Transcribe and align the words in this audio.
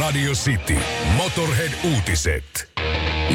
Radio 0.00 0.32
City. 0.32 0.78
Motorhead-uutiset. 1.16 2.68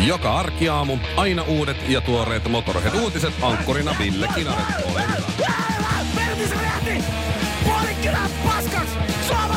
Joka 0.05 0.39
arkiaamu 0.39 0.97
aina 1.15 1.43
uudet 1.43 1.77
ja 1.89 2.01
tuoreet 2.01 2.47
Motorhead-uutiset 2.47 3.33
ankkurina 3.41 3.95
Ville 3.99 4.27
Kinaret. 4.35 4.65
Ole 4.91 5.03
hyvä. 5.07 5.47
Pertti 6.15 6.47
se 6.47 6.55
räjähti! 6.55 7.03
Puolikkylä 7.63 8.29
paskaks! 8.45 8.91
Suomalais! 9.27 9.56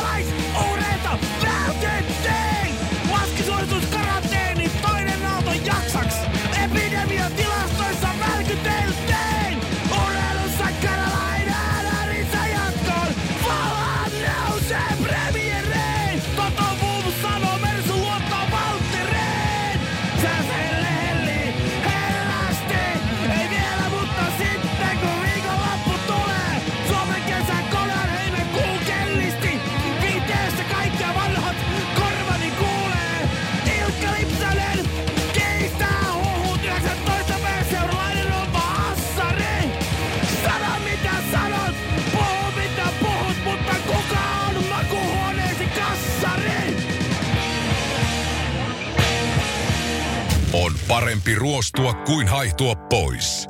Parempi 51.01 51.35
ruostua 51.35 51.93
kuin 51.93 52.27
haihtua 52.27 52.75
pois. 52.75 53.47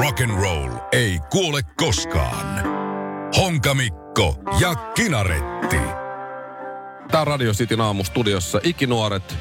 Rock 0.00 0.20
and 0.20 0.30
roll 0.40 0.72
ei 0.92 1.18
kuole 1.30 1.60
koskaan. 1.76 2.66
Honkamikko 3.36 4.34
ja 4.60 4.74
Kinaretti. 4.74 5.76
Tää 7.10 7.20
on 7.20 7.26
Radio 7.26 7.52
Cityn 7.52 7.80
aamustudiossa 7.80 8.60
ikinuoret 8.62 9.36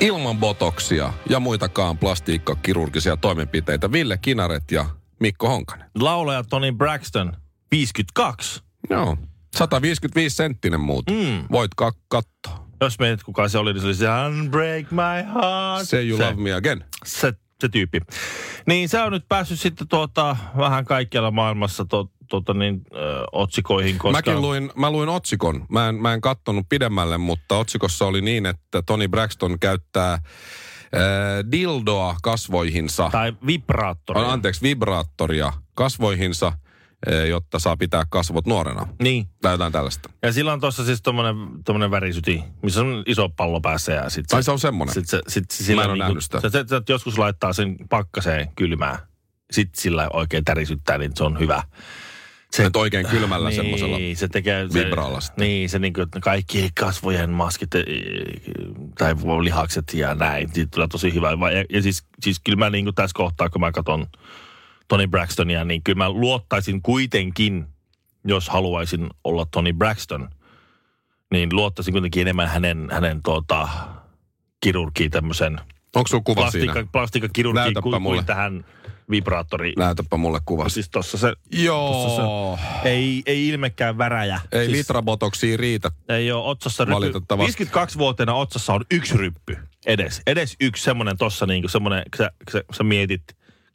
ilman 0.00 0.36
botoksia 0.38 1.12
ja 1.30 1.40
muitakaan 1.40 1.98
plastiikkakirurgisia 1.98 3.16
toimenpiteitä. 3.16 3.92
Ville 3.92 4.18
Kinaret 4.18 4.70
ja 4.70 4.86
Mikko 5.20 5.48
Honkanen. 5.48 5.90
Laulaja 5.94 6.44
Tony 6.44 6.72
Braxton, 6.72 7.32
52. 7.70 8.62
Joo. 8.90 9.16
155 9.56 10.36
senttinen 10.36 10.80
muut. 10.80 11.04
Mm. 11.10 11.44
Voit 11.52 11.74
ka- 11.76 11.92
katsoa. 12.08 12.61
Jos 12.82 12.98
mietit 12.98 13.22
kuka 13.22 13.48
se 13.48 13.58
oli, 13.58 13.72
niin 13.72 13.80
se 13.80 13.86
oli 13.86 13.94
se 13.94 14.06
Unbreak 14.26 14.90
my 14.90 15.32
heart. 15.34 15.88
Say 15.88 16.08
you 16.08 16.18
se, 16.18 16.24
love 16.24 16.42
me 16.42 16.52
again. 16.52 16.84
Se, 17.04 17.32
se 17.60 17.68
tyyppi. 17.68 18.00
Niin 18.66 18.88
se 18.88 19.02
on 19.02 19.12
nyt 19.12 19.28
päässyt 19.28 19.60
sitten 19.60 19.88
tuota, 19.88 20.36
vähän 20.56 20.84
kaikkialla 20.84 21.30
maailmassa 21.30 21.84
to, 21.84 22.10
tuota, 22.30 22.54
niin, 22.54 22.82
ö, 22.94 23.24
otsikoihin. 23.32 23.98
Koska... 23.98 24.18
Mäkin 24.18 24.40
luin, 24.40 24.70
mä 24.76 24.90
luin 24.90 25.08
otsikon. 25.08 25.66
Mä 25.70 25.88
en, 25.88 25.94
mä 25.94 26.14
en 26.14 26.20
kattonut 26.20 26.66
pidemmälle, 26.68 27.18
mutta 27.18 27.58
otsikossa 27.58 28.06
oli 28.06 28.20
niin, 28.20 28.46
että 28.46 28.82
Tony 28.82 29.08
Braxton 29.08 29.58
käyttää 29.60 30.18
dildoa 31.52 32.16
kasvoihinsa. 32.22 33.08
Tai 33.12 33.32
vibraattori. 33.46 34.20
On, 34.20 34.30
anteeksi, 34.30 34.62
vibraattoria 34.62 35.52
kasvoihinsa, 35.74 36.52
jotta 37.28 37.58
saa 37.58 37.76
pitää 37.76 38.04
kasvot 38.10 38.46
nuorena. 38.46 38.86
Niin. 39.02 39.26
Tai 39.42 39.54
jotain 39.54 39.72
tällaista. 39.72 40.10
Ja 40.22 40.32
sillä 40.32 40.52
on 40.52 40.60
tuossa 40.60 40.84
siis 40.84 41.02
tommonen, 41.02 41.36
tommonen 41.64 41.90
värisyti, 41.90 42.44
missä 42.62 42.80
on 42.80 43.02
iso 43.06 43.28
pallo 43.28 43.60
päässä 43.60 43.92
ja 43.92 44.10
sit 44.10 44.32
Ai 44.32 44.42
se 44.42 44.50
on 44.50 44.58
semmonen? 44.58 44.94
Sit 44.94 45.08
se, 45.08 45.20
sit, 45.28 45.50
se, 45.50 45.64
sillä 45.64 45.80
Mä 45.80 45.84
en 45.84 46.02
oo 46.02 46.08
niinku- 46.08 46.20
sitä. 46.20 46.40
Se, 46.40 46.50
se, 46.50 46.64
se, 46.68 46.82
joskus 46.88 47.18
laittaa 47.18 47.52
sen 47.52 47.76
pakkaseen 47.90 48.48
kylmään. 48.56 48.98
Sitten 49.50 49.82
sillä 49.82 50.08
oikein 50.12 50.44
tärisyttää, 50.44 50.98
niin 50.98 51.12
se 51.14 51.24
on 51.24 51.38
hyvä. 51.38 51.62
Se, 52.50 52.64
Et 52.64 52.76
oikein 52.76 53.06
kylmällä 53.06 53.48
niin, 53.48 53.56
semmoisella 53.56 53.96
se 54.14 54.28
tekee... 54.28 54.68
Se, 54.68 54.72
sitten. 55.20 55.44
Niin, 55.44 55.70
se 55.70 55.78
niin 55.78 55.92
kuin, 55.92 56.06
kaikki 56.20 56.70
kasvojen 56.80 57.30
maskit 57.30 57.74
eh, 57.74 57.84
tai 58.98 59.14
lihakset 59.42 59.94
ja 59.94 60.14
näin. 60.14 60.50
Siitä 60.54 60.70
tulee 60.74 60.88
tosi 60.88 61.14
hyvä. 61.14 61.30
Ja, 61.30 61.64
ja 61.70 61.82
siis, 61.82 62.04
siis 62.22 62.40
kyllä 62.44 62.58
mä 62.58 62.70
niin 62.70 62.84
kuin 62.84 62.94
tässä 62.94 63.14
kohtaa, 63.14 63.50
kun 63.50 63.60
mä 63.60 63.72
katson 63.72 64.06
Tony 64.92 65.06
Braxtonia, 65.06 65.64
niin 65.64 65.82
kyllä 65.82 65.96
mä 65.96 66.10
luottaisin 66.10 66.82
kuitenkin, 66.82 67.66
jos 68.24 68.48
haluaisin 68.48 69.10
olla 69.24 69.46
Tony 69.50 69.72
Braxton, 69.72 70.28
niin 71.30 71.48
luottaisin 71.52 71.92
kuitenkin 71.92 72.20
enemmän 72.20 72.48
hänen, 72.48 72.88
hänen 72.92 73.22
tuota, 73.22 73.68
kirurgiin 74.60 75.10
tämmöisen 75.10 75.60
Onko 75.96 76.08
sulla 76.08 76.22
kuva 76.26 76.40
plastiikka, 76.40 76.72
siinä? 76.72 76.88
plastiikkakirurgiin 76.92 77.74
kuin, 77.82 78.02
mulle. 78.02 78.16
kuin 78.16 78.26
tähän 78.26 78.64
vibraattoriin. 79.10 79.74
Näytäpä 79.78 80.16
mulle 80.16 80.40
kuva. 80.44 80.68
Siis 80.68 80.90
tossa 80.90 81.18
se, 81.18 81.32
Joo. 81.52 81.92
tossa 81.92 82.22
se 82.82 82.88
ei, 82.88 83.22
ei 83.26 83.48
ilmekään 83.48 83.98
väräjä. 83.98 84.40
Ei 84.52 84.64
siis, 84.66 84.76
litrabotoksia 84.78 85.56
riitä. 85.56 85.90
Ei 86.08 86.32
ole 86.32 86.44
otsassa 86.44 86.84
ryppy. 86.84 86.94
Valitettavasti. 86.94 87.64
52-vuotiaana 87.64 88.34
otsassa 88.34 88.74
on 88.74 88.84
yksi 88.90 89.16
ryppy. 89.16 89.56
Edes. 89.86 90.22
Edes 90.26 90.56
yksi 90.60 90.84
semmoinen 90.84 91.16
tossa 91.16 91.46
niinku 91.46 91.68
semmoinen, 91.68 92.02
kun 92.02 92.18
sä, 92.18 92.30
kun 92.44 92.52
sä, 92.52 92.64
kun 92.66 92.74
sä 92.74 92.82
mietit, 92.82 93.22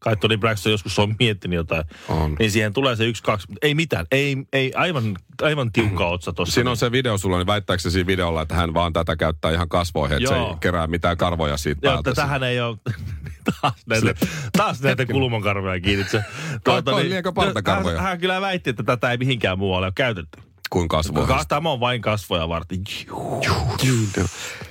kai 0.07 0.17
Tony 0.17 0.37
Braxton 0.37 0.71
joskus 0.71 0.99
on 0.99 1.15
miettinyt 1.19 1.57
jotain, 1.57 1.83
On. 2.09 2.35
niin 2.39 2.51
siihen 2.51 2.73
tulee 2.73 2.95
se 2.95 3.05
yksi, 3.05 3.23
kaksi, 3.23 3.47
ei 3.61 3.75
mitään, 3.75 4.05
ei, 4.11 4.37
ei 4.53 4.73
aivan, 4.75 5.17
aivan 5.41 5.71
tiukka 5.71 6.07
otsa 6.07 6.33
tossa. 6.33 6.53
Siinä 6.53 6.69
on 6.69 6.77
se 6.77 6.91
video 6.91 7.17
sulla, 7.17 7.37
niin 7.37 7.47
väittääkö 7.47 7.81
se 7.81 7.89
siinä 7.91 8.07
videolla, 8.07 8.41
että 8.41 8.55
hän 8.55 8.73
vaan 8.73 8.93
tätä 8.93 9.15
käyttää 9.15 9.51
ihan 9.51 9.69
kasvoihin, 9.69 10.17
että 10.17 10.29
se 10.29 10.35
Joo. 10.35 10.49
ei 10.49 10.55
kerää 10.59 10.87
mitään 10.87 11.17
karvoja 11.17 11.57
siitä 11.57 11.79
Joo, 11.83 11.93
päältä. 11.93 12.09
että 12.09 12.21
tähän 12.21 12.43
ei 12.43 12.61
ole 12.61 12.77
taas 13.61 13.83
näitä, 13.87 14.13
taas 14.57 14.81
näitä 14.81 15.05
kulmankarvoja 15.05 15.79
kiinni. 15.79 16.05
Se, 16.05 16.23
toi 16.63 17.09
liekö 17.09 17.31
partakarvoja? 17.31 17.97
hän, 17.97 18.05
hän, 18.05 18.19
kyllä 18.19 18.41
väitti, 18.41 18.69
että 18.69 18.83
tätä 18.83 19.11
ei 19.11 19.17
mihinkään 19.17 19.59
muualle 19.59 19.87
ole 19.87 19.93
käytetty. 19.95 20.46
Kuin 20.69 20.87
kasvoihin. 20.87 21.27
Ka- 21.27 21.45
Tämä 21.45 21.69
on 21.71 21.79
vain 21.79 22.01
kasvoja 22.01 22.49
varten. 22.49 22.79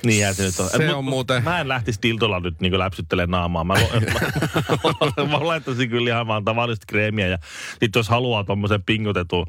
Niin 0.03 0.35
se 0.35 0.43
nyt 0.43 0.59
on. 0.59 0.69
Se 0.69 0.93
on 0.93 1.03
mut 1.05 1.13
muuten- 1.13 1.43
Mä 1.43 1.59
en 1.61 1.67
lähtisi 1.67 1.99
tiltolla 2.01 2.39
nyt 2.39 2.61
niin 2.61 2.79
läpsyttelemään 2.79 3.29
naamaa. 3.31 3.63
Mä, 3.63 3.73
mä, 3.73 3.79
mä 5.31 5.47
laittaisin 5.47 5.89
kyllä 5.89 6.09
ihan 6.09 6.27
vaan 6.27 6.45
tavallista 6.45 6.85
kreemiä. 6.87 7.27
Ja 7.27 7.37
sit 7.79 7.95
jos 7.95 8.09
haluaa 8.09 8.43
tommosen 8.43 8.83
pingotetun 8.83 9.47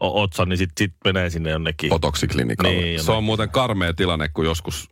otsan, 0.00 0.48
niin 0.48 0.58
sit, 0.58 0.70
sit 0.78 0.92
menee 1.04 1.30
sinne 1.30 1.50
jonnekin. 1.50 1.92
Otoksiklinikalle. 1.92 2.70
Niin, 2.72 2.82
se 2.82 2.88
jonnekin. 2.90 3.10
on 3.14 3.24
muuten 3.24 3.50
karmea 3.50 3.94
tilanne, 3.94 4.28
kun 4.28 4.44
joskus, 4.44 4.90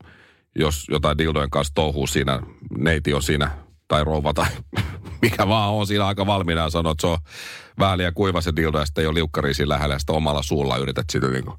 jos 0.55 0.85
jotain 0.91 1.19
dildojen 1.19 1.51
kanssa 1.51 1.75
touhuu 1.75 2.07
siinä, 2.07 2.41
neiti 2.79 3.15
on 3.15 3.23
siinä, 3.23 3.51
tai 3.89 4.05
rouva 4.05 4.35
tai 4.35 4.47
mikä 5.23 5.49
vaan 5.49 5.71
on 5.71 5.87
siinä 5.87 6.07
aika 6.07 6.27
valmiina 6.27 6.61
ja 6.61 6.71
sanoo, 6.71 6.93
että 6.93 7.01
se 7.01 7.07
on 7.07 7.19
vähän 7.79 7.99
liian 7.99 8.15
kuiva 8.15 8.41
se 8.41 8.53
dildo 8.57 8.79
ja 8.79 8.87
sitten 8.87 9.03
ei 9.03 9.07
ole 9.07 9.15
liukkari 9.15 9.55
siinä 9.55 9.69
lähellä 9.69 9.95
ja 9.95 9.99
sitten 9.99 10.17
omalla 10.17 10.43
suulla 10.43 10.77
yrität 10.77 11.07
sitä 11.13 11.29
niin 11.29 11.45
kuin, 11.45 11.59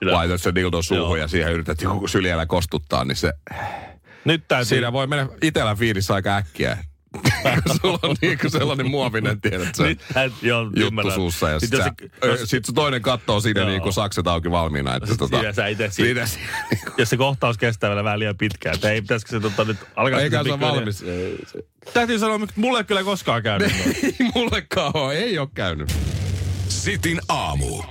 laitat 0.00 0.42
se 0.42 0.54
dildo 0.54 0.82
suuhun 0.82 1.06
Joo. 1.06 1.16
ja 1.16 1.28
siihen 1.28 1.52
yrität 1.52 1.82
joku 1.82 2.08
syljellä 2.08 2.46
kostuttaa, 2.46 3.04
niin 3.04 3.16
se, 3.16 3.32
Nyt 4.24 4.44
täytyy... 4.48 4.64
siinä 4.64 4.92
voi 4.92 5.06
mennä 5.06 5.28
itellä 5.42 5.74
fiilissä 5.74 6.14
aika 6.14 6.36
äkkiä. 6.36 6.78
Sulla 7.82 7.98
on 8.02 8.16
niin 8.22 8.38
kuin 8.38 8.50
sellainen 8.50 8.90
muovinen, 8.90 9.40
tiedät 9.40 9.74
sä, 9.74 9.84
joo, 10.42 10.62
juttu 10.62 10.80
ymmärrän. 10.80 11.14
suussa 11.14 11.50
ja 11.50 11.60
Sit 11.60 11.70
sitten 11.70 11.94
jos 12.22 12.30
sit, 12.30 12.38
se- 12.40 12.46
sit 12.46 12.64
se 12.64 12.72
toinen 12.72 13.02
kattoo 13.02 13.40
siinä 13.40 13.60
Joo. 13.60 13.68
niin 13.70 13.82
kuin 13.82 13.92
sakset 13.92 14.26
auki 14.26 14.50
valmiina. 14.50 14.94
Että, 14.94 15.06
Sit 15.08 15.18
siinä 15.28 15.52
sä 15.52 15.66
ite 15.66 15.90
siinä- 15.90 16.26
siinä, 16.26 16.26
siinä 16.26 16.66
niin 16.70 16.80
kuin, 16.84 16.94
jos 16.98 17.10
se 17.10 17.16
kohtaus 17.16 17.58
kestää 17.58 17.90
vielä 17.90 18.04
vähän 18.04 18.18
liian 18.18 18.36
pitkään. 18.36 18.74
Että 18.74 18.90
ei 18.90 19.00
pitäisikö 19.02 19.30
se 19.30 19.40
tota, 19.40 19.64
nyt 19.64 19.76
alkaa... 19.96 20.20
eikä 20.20 20.36
se 20.36 20.40
ole 20.40 20.48
pikkuhiljaa- 20.48 20.74
valmis. 20.76 21.04
Täytyy 21.94 22.18
sanoa, 22.18 22.34
että 22.36 22.60
mulle 22.60 22.78
ei 22.78 22.84
kyllä 22.84 23.02
koskaan 23.04 23.42
käynyt. 23.42 23.72
Ei 24.02 24.14
mullekaan 24.34 24.96
ole, 24.96 25.14
ei 25.14 25.38
ole 25.38 25.48
käynyt. 25.54 25.92
Sitin 26.68 27.20
aamu. 27.28 27.82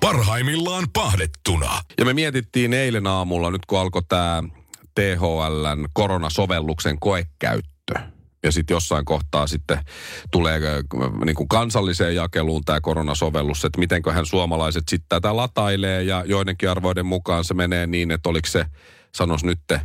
Parhaimmillaan 0.00 0.84
pahdettuna. 0.92 1.80
Ja 1.98 2.04
me 2.04 2.12
mietittiin 2.14 2.72
eilen 2.74 3.06
aamulla, 3.06 3.50
nyt 3.50 3.66
kun 3.66 3.78
alkoi 3.80 4.02
tämä 4.08 4.42
THLn 4.94 5.88
koronasovelluksen 5.92 7.00
koekäyttö, 7.00 7.68
ja 8.44 8.52
sitten 8.52 8.74
jossain 8.74 9.04
kohtaa 9.04 9.46
sitten 9.46 9.78
tulee 10.30 10.54
äh, 10.54 11.24
niin 11.24 11.36
kuin 11.36 11.48
kansalliseen 11.48 12.14
jakeluun 12.14 12.64
tämä 12.64 12.80
koronasovellus, 12.80 13.64
että 13.64 13.78
mitenköhän 13.78 14.26
suomalaiset 14.26 14.84
sitten 14.88 15.08
tätä 15.08 15.36
latailee. 15.36 16.02
Ja 16.02 16.24
joidenkin 16.26 16.70
arvoiden 16.70 17.06
mukaan 17.06 17.44
se 17.44 17.54
menee 17.54 17.86
niin, 17.86 18.10
että 18.10 18.28
oliko 18.28 18.48
se, 18.48 18.64
sanos 19.14 19.44
nytte, 19.44 19.80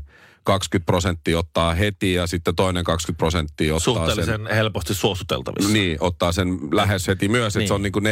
20 0.49 0.85
prosenttia 0.85 1.39
ottaa 1.39 1.73
heti 1.73 2.13
ja 2.13 2.27
sitten 2.27 2.55
toinen 2.55 2.83
20 2.83 3.17
prosenttia 3.17 3.75
ottaa 3.75 3.93
Suhteellisen 3.93 4.45
sen. 4.45 4.55
helposti 4.55 4.93
suositeltavissa. 4.93 5.73
Niin, 5.73 5.97
ottaa 5.99 6.31
sen 6.31 6.57
lähes 6.71 7.07
heti 7.07 7.27
myös, 7.29 7.47
että 7.47 7.59
Niin. 7.59 7.67
se 7.67 7.73
on 7.73 7.81
niin 7.81 7.91
kuin 7.91 8.05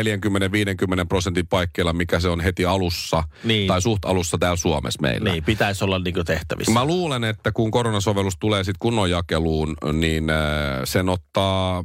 40-50 1.03 1.05
prosentin 1.09 1.47
paikkeilla, 1.47 1.93
mikä 1.93 2.19
se 2.19 2.27
on 2.29 2.39
heti 2.41 2.65
alussa 2.65 3.23
Niin. 3.43 3.67
tai 3.67 3.81
suht 3.81 4.05
alussa 4.05 4.37
täällä 4.37 4.55
Suomessa 4.57 5.01
meillä. 5.01 5.31
Niin, 5.31 5.43
pitäisi 5.43 5.83
olla 5.83 5.99
niinku 5.99 6.23
tehtävissä. 6.23 6.71
Mä 6.73 6.85
luulen, 6.85 7.23
että 7.23 7.51
kun 7.51 7.71
koronasovellus 7.71 8.37
tulee 8.39 8.63
sitten 8.63 8.79
kunnon 8.79 9.09
jakeluun, 9.09 9.75
niin 9.93 10.29
äh, 10.29 10.37
sen 10.83 11.09
ottaa 11.09 11.83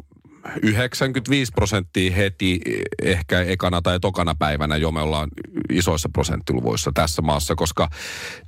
95 0.63 1.53
prosenttia 1.55 2.13
heti 2.13 2.61
ehkä 3.03 3.41
ekana 3.41 3.83
tai 3.83 4.01
tokana 4.01 4.35
päivänä 4.35 4.77
jo 4.77 4.91
me 4.93 5.01
ollaan 5.01 5.29
isoissa 5.71 6.09
prosenttiluvuissa 6.13 6.91
tässä 6.95 7.23
maassa, 7.23 7.55
koska 7.55 7.89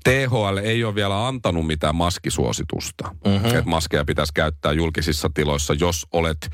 THL 0.04 0.56
ei 0.62 0.84
ole 0.84 0.94
vielä 0.94 1.26
antanut 1.26 1.66
mitään 1.66 1.96
maskisuositusta. 1.96 3.14
Mm-hmm. 3.24 3.44
Että 3.44 3.62
maskeja 3.64 4.04
pitäisi 4.04 4.32
käyttää 4.34 4.72
julkisissa 4.72 5.30
tiloissa, 5.34 5.74
jos 5.74 6.06
olet 6.12 6.50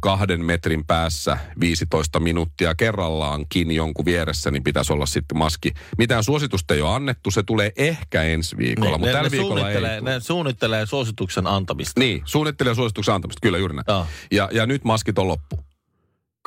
kahden 0.00 0.44
metrin 0.44 0.86
päässä 0.86 1.38
15 1.60 2.20
minuuttia 2.20 2.74
kerrallaankin 2.74 3.70
jonkun 3.70 4.04
vieressä, 4.04 4.50
niin 4.50 4.64
pitäisi 4.64 4.92
olla 4.92 5.06
sitten 5.06 5.38
maski. 5.38 5.72
Mitään 5.98 6.24
suositusta 6.24 6.74
ei 6.74 6.82
ole 6.82 6.94
annettu, 6.94 7.30
se 7.30 7.42
tulee 7.42 7.72
ehkä 7.76 8.22
ensi 8.22 8.56
viikolla, 8.56 8.90
Niin, 8.90 9.00
mutta 9.00 9.06
ne, 9.06 9.12
tällä 9.12 9.28
ne, 9.28 9.30
viikolla 9.30 9.70
ei. 9.70 9.74
suunnittelee, 9.74 10.00
ne 10.00 10.20
suunnittelee 10.20 10.86
suosituksen 10.86 11.46
antamista. 11.46 12.00
Niin, 12.00 12.22
suunnittelee 12.24 12.74
suosituksen 12.74 13.14
antamista, 13.14 13.40
kyllä 13.42 13.58
juuri 13.58 13.74
näin. 13.74 13.84
Joo. 13.88 14.06
Ja, 14.30 14.48
ja 14.52 14.66
nyt 14.66 14.84
maskit 14.84 15.18
on 15.18 15.28
loppu. 15.28 15.67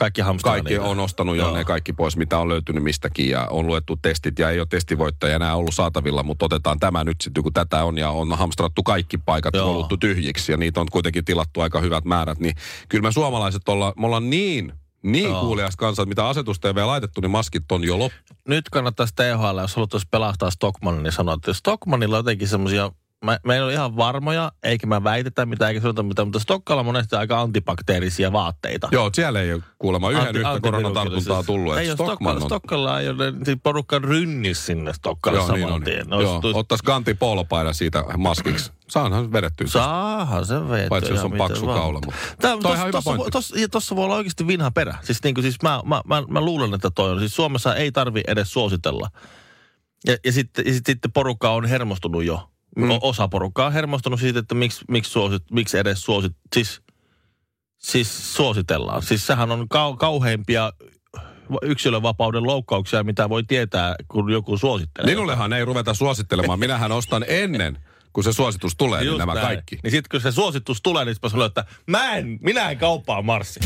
Kaikki 0.01 0.21
hamsteraa 0.21 0.55
Kaikki 0.55 0.73
niitä. 0.73 0.85
on 0.85 0.99
ostanut 0.99 1.35
jo 1.35 1.43
Joo. 1.43 1.55
ne 1.55 1.63
kaikki 1.63 1.93
pois, 1.93 2.17
mitä 2.17 2.37
on 2.37 2.49
löytynyt 2.49 2.83
mistäkin 2.83 3.29
ja 3.29 3.47
on 3.49 3.67
luettu 3.67 3.99
testit 4.01 4.39
ja 4.39 4.49
ei 4.49 4.59
ole 4.59 4.67
testivoittajia 4.69 5.35
enää 5.35 5.55
ollut 5.55 5.73
saatavilla, 5.73 6.23
mutta 6.23 6.45
otetaan 6.45 6.79
tämä 6.79 7.03
nyt 7.03 7.21
sitten, 7.21 7.43
kun 7.43 7.53
tätä 7.53 7.83
on 7.83 7.97
ja 7.97 8.09
on 8.09 8.37
hamstrattu 8.37 8.83
kaikki 8.83 9.17
paikat 9.17 9.53
Joo. 9.53 9.67
voluttu 9.67 9.97
tyhjiksi 9.97 10.51
ja 10.51 10.57
niitä 10.57 10.81
on 10.81 10.87
kuitenkin 10.91 11.25
tilattu 11.25 11.61
aika 11.61 11.79
hyvät 11.79 12.05
määrät, 12.05 12.39
niin 12.39 12.55
kyllä 12.89 13.01
me 13.01 13.11
suomalaiset 13.11 13.69
olla, 13.69 13.93
me 13.97 14.05
ollaan 14.05 14.29
niin, 14.29 14.73
niin 15.03 15.29
Joo. 15.29 15.41
kuulias 15.41 15.75
kanssa, 15.75 16.03
että 16.03 16.09
mitä 16.09 16.27
asetusta 16.27 16.67
ei 16.67 16.75
vielä 16.75 16.87
laitettu, 16.87 17.21
niin 17.21 17.31
maskit 17.31 17.71
on 17.71 17.83
jo 17.83 17.99
loppu. 17.99 18.17
Nyt 18.47 18.69
kannattaisi 18.69 19.13
THL, 19.15 19.59
jos 19.61 19.75
haluttaisiin 19.75 20.09
pelastaa 20.11 20.51
Stockmanin, 20.51 21.03
niin 21.03 21.13
sanoa, 21.13 21.33
että 21.33 21.53
Stockmanilla 21.53 22.15
on 22.15 22.19
jotenkin 22.19 22.47
semmoisia, 22.47 22.91
meillä 23.45 23.65
on 23.65 23.71
ihan 23.71 23.97
varmoja, 23.97 24.51
eikä 24.63 24.87
mä 24.87 25.03
väitetä 25.03 25.45
mitään, 25.45 25.69
eikä 25.69 25.81
sanota 25.81 26.03
mitään, 26.03 26.27
mutta 26.27 26.39
Stockalla 26.39 26.79
on 26.79 26.85
monesti 26.85 27.15
aika 27.15 27.41
antibakteerisia 27.41 28.31
vaatteita. 28.31 28.89
Joo, 28.91 29.09
siellä 29.15 29.41
ei 29.41 29.53
ole 29.53 29.63
kuulemma 29.79 30.09
yhden 30.09 30.27
Anti- 30.27 30.39
yhtä 30.39 30.59
koronatartuntaa 30.61 31.43
tullut. 31.43 31.77
Ei 31.77 31.89
ole 31.89 31.95
Stockman 31.95 32.15
Stockalla, 32.17 32.43
on- 32.43 32.49
Stockalla 32.49 32.99
ei 32.99 33.09
ole, 33.09 33.31
niin 33.45 33.59
porukka 33.59 33.99
rynnis 33.99 34.65
sinne 34.65 34.93
Stokkalle 34.93 35.39
Joo, 35.39 35.51
niin 35.51 35.61
saman 35.61 35.75
on. 35.75 35.83
tien. 35.83 36.05
Joo, 36.09 36.35
Olisi- 36.43 36.57
ottaisi 36.59 36.83
kanti 36.83 37.13
poolopaidan 37.13 37.73
siitä 37.73 38.03
maskiksi. 38.17 38.71
Saanhan 38.89 39.31
vedettyä. 39.31 39.67
Saahan 39.67 40.45
se 40.45 40.69
vettä. 40.69 40.89
Paitsi 40.89 41.11
jos 41.11 41.23
on 41.23 41.31
paksu 41.31 41.65
vaan. 41.67 41.79
kaula, 41.79 41.99
mutta 42.05 42.19
Tää, 42.41 42.51
toi 42.51 42.61
tos, 42.61 42.73
ihan 42.75 42.87
hyvä 42.87 42.97
tossa, 42.97 43.17
voi- 43.17 43.31
tossa, 43.31 43.59
ja 43.59 43.69
tossa 43.69 43.95
voi 43.95 44.05
olla 44.05 44.15
oikeasti 44.15 44.47
vinha 44.47 44.71
perä. 44.71 44.97
Siis, 45.03 45.23
niin 45.23 45.35
kuin, 45.35 45.43
siis 45.43 45.57
mä, 45.63 45.81
mä, 45.85 46.01
mä, 46.05 46.23
mä, 46.29 46.41
luulen, 46.41 46.73
että 46.73 46.91
toi 46.95 47.11
on. 47.11 47.19
Siis 47.19 47.35
Suomessa 47.35 47.75
ei 47.75 47.91
tarvi 47.91 48.21
edes 48.27 48.53
suositella. 48.53 49.09
Ja, 50.07 50.17
ja, 50.25 50.31
sitten, 50.31 50.65
ja 50.67 50.73
sitten 50.73 51.11
porukka 51.11 51.51
on 51.51 51.65
hermostunut 51.65 52.23
jo. 52.23 52.50
Mm. 52.75 52.89
Osa 53.01 53.27
porukkaa 53.27 53.67
on 53.67 53.73
hermostunut 53.73 54.19
siitä, 54.19 54.39
että 54.39 54.55
miksi, 54.55 54.85
miksi, 54.89 55.11
suosit, 55.11 55.43
miksi 55.51 55.77
edes 55.77 56.01
suosit... 56.01 56.31
Siis, 56.55 56.81
siis 57.77 58.35
suositellaan. 58.35 59.03
Siis 59.03 59.27
sehän 59.27 59.51
on 59.51 59.69
kau, 59.69 59.97
kauheimpia 59.97 60.71
yksilönvapauden 61.61 62.43
loukkauksia, 62.43 63.03
mitä 63.03 63.29
voi 63.29 63.43
tietää, 63.43 63.95
kun 64.07 64.31
joku 64.31 64.57
suosittelee. 64.57 65.11
Minullehan 65.11 65.53
ei 65.53 65.65
ruveta 65.65 65.93
suosittelemaan. 65.93 66.59
Minähän 66.59 66.91
ostan 66.91 67.25
ennen, 67.27 67.77
kun 68.13 68.23
se 68.23 68.33
suositus 68.33 68.75
tulee, 68.77 68.99
niin 68.99 69.07
Just 69.07 69.17
nämä 69.17 69.33
näin. 69.33 69.47
kaikki. 69.47 69.79
Niin 69.83 69.91
sitten 69.91 70.09
kun 70.11 70.21
se 70.21 70.31
suositus 70.31 70.81
tulee, 70.81 71.05
niin 71.05 71.15
sitten 71.15 71.41
että 71.41 71.65
mä 71.87 72.15
en, 72.15 72.39
minä 72.41 72.71
en 72.71 72.77
kauppaa 72.77 73.21
marssi. 73.21 73.59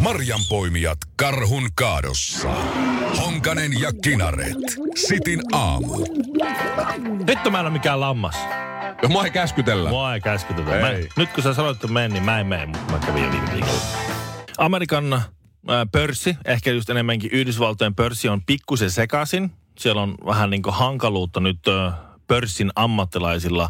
Marjan 0.00 0.40
poimijat 0.48 0.98
karhun 1.16 1.68
kaadossa. 1.74 2.48
Honkanen 3.24 3.80
ja 3.80 3.90
Kinaret. 4.02 4.56
Sitin 4.94 5.40
aamu. 5.52 6.06
Nyt 7.26 7.38
mä 7.50 7.60
en 7.60 7.66
ole 7.66 7.70
mikään 7.70 8.00
lammas. 8.00 8.36
Ja 9.02 9.08
mua 9.08 9.24
ei 9.24 9.30
käskytellä. 9.30 9.88
Mua 9.88 10.14
ei 10.14 10.20
käskytetä. 10.20 10.70
Mä, 10.70 10.90
Ei. 10.90 11.08
nyt 11.16 11.32
kun 11.32 11.42
sä 11.42 11.54
sanoit, 11.54 11.76
että 11.76 11.88
menen, 11.88 12.12
niin 12.12 12.24
mä 12.24 12.40
en 12.40 12.46
mene, 12.46 12.66
mutta 12.66 12.92
mä 12.92 12.98
kävin 12.98 13.24
jo 13.24 13.30
viime 13.30 13.52
viikolla. 13.52 13.80
Amerikan 14.58 15.12
äh, 15.12 15.26
pörssi, 15.92 16.36
ehkä 16.44 16.70
just 16.70 16.90
enemmänkin 16.90 17.30
Yhdysvaltojen 17.30 17.94
pörssi 17.94 18.28
on 18.28 18.42
pikkusen 18.42 18.90
sekaisin. 18.90 19.50
Siellä 19.78 20.02
on 20.02 20.14
vähän 20.26 20.50
niin 20.50 20.62
kuin 20.62 20.74
hankaluutta 20.74 21.40
nyt 21.40 21.68
äh, 21.68 21.94
pörssin 22.26 22.70
ammattilaisilla 22.76 23.68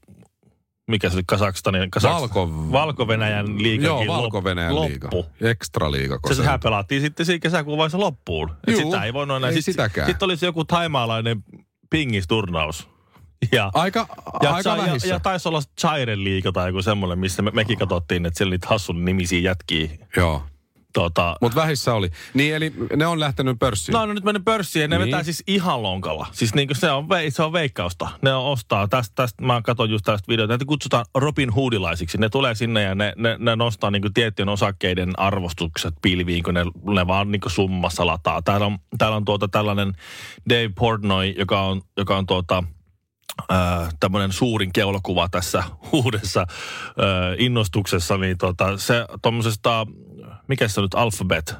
mikä 0.88 1.08
se 1.10 1.16
oli, 1.16 1.22
Kasakstanin, 1.26 1.90
Kasaks... 1.90 2.14
Valko- 2.14 2.72
Valko-Venäjän 2.72 3.62
liigakin 3.62 3.84
Joo, 3.86 4.04
lop- 4.04 4.08
Valko-Venäjän 4.08 4.74
liiga. 4.80 5.08
loppu. 5.12 5.30
Ekstra 5.46 5.90
liiga. 5.90 6.18
Se 6.28 6.34
sehän 6.34 6.60
pelattiin 6.60 7.00
sitten 7.00 7.26
siinä 7.26 7.38
kesäkuun 7.40 7.78
vaiheessa 7.78 7.98
loppuun. 8.00 8.50
Juu, 8.68 8.80
sitä 8.80 9.04
ei 9.04 9.12
voinut 9.12 9.36
enää. 9.36 9.50
ei 9.50 9.54
Sitten 9.54 9.72
sitäkään. 9.74 10.06
sit 10.06 10.22
oli 10.22 10.36
se 10.36 10.46
joku 10.46 10.64
taimaalainen 10.64 11.44
pingisturnaus. 11.90 12.88
Ja, 13.52 13.70
Aika, 13.74 14.06
ja, 14.42 14.54
aika 14.54 14.70
ja, 14.70 14.76
ja, 14.76 14.82
vähissä. 14.82 15.08
ja 15.08 15.20
taisi 15.20 15.48
olla 15.48 15.62
Chairen 15.80 16.24
liiga 16.24 16.52
tai 16.52 16.68
joku 16.68 16.82
semmoinen, 16.82 17.18
missä 17.18 17.42
me, 17.42 17.50
mekin 17.50 17.78
katsottiin, 17.78 18.26
että 18.26 18.38
siellä 18.38 18.50
niitä 18.50 18.66
hassun 18.70 19.04
nimisiä 19.04 19.40
jätkiä. 19.40 19.88
Joo. 20.16 20.42
Tota, 20.94 21.36
Mutta 21.40 21.60
vähissä 21.60 21.94
oli. 21.94 22.10
Niin, 22.34 22.54
eli 22.54 22.72
ne 22.96 23.06
on 23.06 23.20
lähtenyt 23.20 23.58
pörssiin. 23.58 23.92
No 23.92 24.02
on 24.02 24.14
nyt 24.14 24.24
mennyt 24.24 24.44
pörssiin 24.44 24.80
ja 24.82 24.88
ne 24.88 24.98
Niin. 24.98 25.06
vetää 25.06 25.22
siis 25.22 25.42
ihan 25.46 25.82
lonkalla. 25.82 26.26
Siis 26.32 26.54
niin 26.54 26.68
kuin 26.68 26.76
se 26.76 26.90
on, 26.90 27.06
se 27.28 27.42
on 27.42 27.52
veikkausta. 27.52 28.08
Ne 28.22 28.34
on 28.34 28.44
ostaa, 28.44 28.88
tästä, 28.88 29.12
tästä 29.14 29.44
mä 29.44 29.62
katson 29.62 29.90
just 29.90 30.04
tästä 30.04 30.28
videota, 30.28 30.54
että 30.54 30.64
kutsutaan 30.64 31.04
Robin 31.14 31.50
Hoodilaisiksi. 31.50 32.18
Ne 32.18 32.28
tulee 32.28 32.54
sinne 32.54 32.82
ja 32.82 32.94
ne, 32.94 33.12
ne, 33.16 33.36
ne 33.38 33.56
nostaa 33.56 33.90
niin 33.90 34.02
kuin 34.02 34.14
tiettyjen 34.14 34.48
osakkeiden 34.48 35.18
arvostukset 35.18 35.94
pilviin, 36.02 36.42
kun 36.42 36.54
ne, 36.54 36.64
ne 36.94 37.06
vaan 37.06 37.30
niin 37.30 37.40
kuin 37.40 37.52
summassa 37.52 38.06
lataa. 38.06 38.42
Täällä 38.42 38.66
on, 38.66 38.78
täällä 38.98 39.16
on 39.16 39.24
tuota 39.24 39.48
tällainen 39.48 39.92
Dave 40.50 40.70
Portnoy, 40.78 41.26
joka 41.26 41.62
on, 41.62 41.82
joka 41.96 42.16
on 42.16 42.26
tuota, 42.26 42.64
äh, 43.52 43.88
tämmöinen 44.00 44.32
suurin 44.32 44.72
keulakuva 44.72 45.28
tässä 45.28 45.64
uudessa 45.92 46.40
äh, 46.40 46.46
innostuksessa, 47.38 48.18
niin 48.18 48.38
tota, 48.38 48.78
se 48.78 49.06
tuommoisesta, 49.22 49.86
mikä 50.48 50.68
se 50.68 50.80
on 50.80 50.84
nyt, 50.84 50.94
Alphabet, 50.94 51.54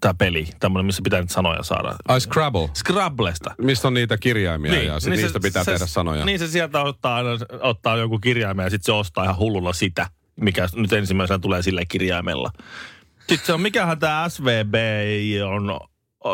tämä 0.00 0.14
peli, 0.18 0.46
tämmöinen, 0.60 0.86
missä 0.86 1.02
pitää 1.04 1.20
nyt 1.20 1.30
sanoja 1.30 1.62
saada. 1.62 1.96
Ai 2.08 2.20
Scrabble. 2.20 2.68
Scrabblesta. 2.74 3.54
Mistä 3.58 3.88
on 3.88 3.94
niitä 3.94 4.18
kirjaimia 4.18 4.72
niin, 4.72 4.86
ja 4.86 5.00
sit 5.00 5.10
niin 5.10 5.16
niistä 5.22 5.38
se- 5.38 5.42
pitää 5.48 5.64
se, 5.64 5.72
tehdä 5.72 5.86
sanoja. 5.86 6.24
Niin 6.24 6.38
se 6.38 6.48
sieltä 6.48 6.82
ottaa, 6.82 7.16
aina, 7.16 7.30
ottaa 7.60 7.96
joku 7.96 8.18
kirjaimen 8.18 8.64
ja 8.64 8.70
sitten 8.70 8.84
se 8.86 8.92
ostaa 8.92 9.24
ihan 9.24 9.36
hullulla 9.38 9.72
sitä, 9.72 10.06
mikä 10.40 10.68
nyt 10.76 10.92
ensimmäisenä 10.92 11.38
tulee 11.38 11.62
sillä 11.62 11.82
kirjaimella. 11.88 12.50
Sitten 13.18 13.46
se 13.46 13.52
on, 13.52 13.60
mikähän 13.60 13.98
tämä 13.98 14.28
SVB 14.28 14.74
on, 15.46 15.80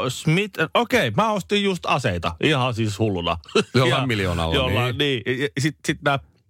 Smith, 0.08 0.60
okei, 0.74 1.10
mä 1.10 1.32
ostin 1.32 1.64
just 1.64 1.86
aseita, 1.86 2.36
ihan 2.42 2.74
siis 2.74 2.98
hulluna. 2.98 3.36
Jollain 3.74 4.00
Ja- 4.00 4.06
miljoonalla, 4.06 4.54
Jollain, 4.54 4.98
niin. 4.98 5.22
niin. 5.26 5.48
Sitten 5.58 5.80
sit 5.86 5.98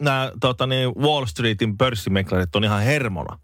nämä 0.03 0.31
tota, 0.41 0.67
niin 0.67 0.95
Wall 0.99 1.27
Streetin 1.27 1.77
pörssimeklarit 1.79 2.57
on 2.57 2.65
ihan 2.65 2.83
hermona 2.83 3.39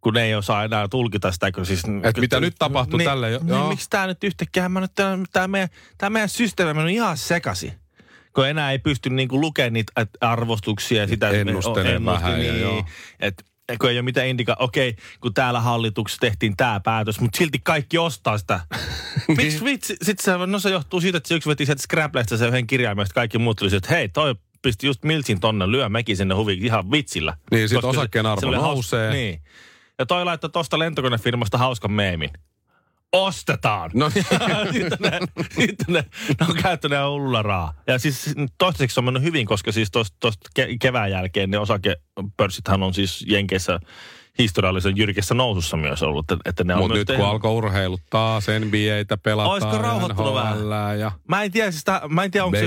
kun 0.00 0.14
ne 0.14 0.22
ei 0.24 0.34
osaa 0.34 0.64
enää 0.64 0.88
tulkita 0.88 1.32
sitä. 1.32 1.52
Kun 1.52 1.66
siis, 1.66 1.82
Et 2.02 2.16
mitä 2.18 2.40
nyt 2.40 2.54
tapahtui 2.58 2.98
niin, 2.98 3.08
tälle 3.08 3.30
jo- 3.30 3.38
Niin, 3.38 3.48
joo. 3.48 3.68
miksi 3.68 3.90
tämä 3.90 4.06
nyt 4.06 4.24
yhtäkkiä, 4.24 4.68
mä 4.68 4.80
nyt, 4.80 4.92
tämä 5.32 5.48
meidän, 5.48 5.68
tää 5.98 6.10
meidän 6.10 6.28
systeemi 6.28 6.80
on 6.80 6.88
ihan 6.88 7.16
sekasi. 7.16 7.72
Kun 8.34 8.48
enää 8.48 8.70
ei 8.72 8.78
pysty 8.78 9.10
niinku 9.10 9.40
lukemaan 9.40 9.72
niitä 9.72 9.92
arvostuksia 10.20 11.00
ja 11.00 11.06
sitä. 11.08 11.28
että 11.30 11.44
me- 11.44 11.50
Ennustelee 11.50 11.94
ennuste- 11.96 12.04
vähän 12.22 12.46
ja 12.46 12.52
niin, 12.52 12.60
joo. 12.62 12.84
Et, 13.20 13.44
kun 13.80 13.90
ei 13.90 13.96
ole 13.96 14.02
mitään 14.02 14.26
indika, 14.26 14.56
okei, 14.58 14.96
kun 15.20 15.34
täällä 15.34 15.60
hallituksessa 15.60 16.20
tehtiin 16.20 16.56
tämä 16.56 16.80
päätös, 16.80 17.20
mutta 17.20 17.38
silti 17.38 17.58
kaikki 17.64 17.98
ostaa 17.98 18.38
sitä. 18.38 18.60
Miksi 19.36 19.64
vitsi? 19.64 19.96
Sitten 20.02 20.24
se, 20.40 20.46
no 20.46 20.58
se 20.58 20.70
johtuu 20.70 21.00
siitä, 21.00 21.18
että 21.18 21.28
se 21.28 21.34
yksi 21.34 21.48
veti 21.48 21.66
sieltä 21.66 21.82
Scrablesta 21.82 22.36
se 22.36 22.48
yhden 22.48 22.66
kirjaimen, 22.66 23.02
että 23.02 23.14
kaikki 23.14 23.38
muut 23.38 23.56
tulisivat, 23.56 23.84
että 23.84 23.94
hei, 23.94 24.08
toi 24.08 24.34
pisti 24.62 24.86
just 24.86 25.04
Miltsin 25.04 25.40
tonne, 25.40 25.70
lyö 25.70 25.88
mekin 25.88 26.16
sinne 26.16 26.34
huvi 26.34 26.52
ihan 26.62 26.90
vitsillä. 26.90 27.36
Niin, 27.50 27.68
sit 27.68 27.76
Koska 27.76 27.92
se- 27.92 27.98
osakkeen 27.98 28.26
arvo 28.26 28.40
se 28.40 28.46
oli 28.46 28.56
haus- 28.56 28.64
nousee. 28.74 29.10
Niin. 29.12 29.40
Ja 29.98 30.06
toi 30.06 30.24
laittoi 30.24 30.50
tosta 30.50 30.78
lentokonefirmasta 30.78 31.58
hauskan 31.58 31.92
meemin. 31.92 32.30
Ostetaan! 33.12 33.90
No 33.94 34.10
sitten 34.72 34.98
ne, 35.00 35.18
sitten 35.48 35.86
ne, 35.94 36.04
ne 36.40 36.46
on 36.48 36.56
käyttänyt 36.62 36.98
rahaa. 37.42 37.74
Ja 37.86 37.98
siis 37.98 38.34
toistaiseksi 38.58 38.94
se 38.94 39.00
on 39.00 39.04
mennyt 39.04 39.22
hyvin, 39.22 39.46
koska 39.46 39.72
siis 39.72 39.90
tuosta 39.90 40.28
ke- 40.60 40.76
kevään 40.80 41.10
jälkeen 41.10 41.50
ne 41.50 41.58
osakepörssithän 41.58 42.82
on 42.82 42.94
siis 42.94 43.24
Jenkeissä 43.28 43.80
historiallisen 44.38 44.96
jyrkissä 44.96 45.34
nousussa 45.34 45.76
myös 45.76 46.02
ollut. 46.02 46.30
Että, 46.30 46.50
että 46.50 46.64
ne 46.64 46.74
on 46.74 46.80
Mutta 46.80 46.94
myös 46.94 47.00
nyt 47.00 47.06
kun 47.06 47.12
tehnyt- 47.14 47.30
alkoi 47.30 47.52
urheilut 47.52 48.00
taas, 48.10 48.46
NBAtä 48.48 49.16
pelataan, 49.16 49.52
Olisiko 49.52 49.78
rauhoittunut 49.78 50.34
vähän? 50.34 51.00
Ja 51.00 51.12
Mä 51.28 51.42
en 51.42 51.50
tiedä, 51.52 51.70
siis 51.70 51.80
sitä, 51.80 52.00
mä 52.08 52.24
en 52.24 52.30
tiedä 52.30 52.44
onko 52.44 52.58
se, 52.58 52.64